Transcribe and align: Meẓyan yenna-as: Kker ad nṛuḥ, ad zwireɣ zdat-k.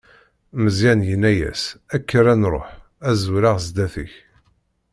Meẓyan 0.61 1.01
yenna-as: 1.09 1.63
Kker 1.99 2.25
ad 2.33 2.37
nṛuḥ, 2.43 2.67
ad 3.07 3.15
zwireɣ 3.23 3.57
zdat-k. 3.65 4.13